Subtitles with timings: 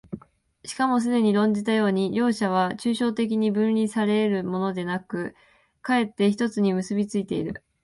[0.65, 5.35] しかもすでに論じたように、両者は抽象的に分離され得るものでなく、
[5.83, 7.63] 却って一つに結び付いている。